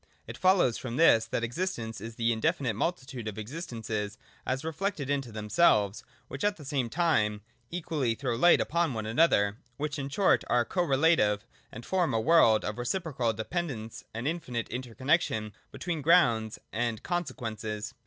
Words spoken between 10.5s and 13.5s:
co relative, and form a world of reciprocal